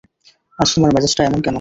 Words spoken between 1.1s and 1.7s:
এমন কেন।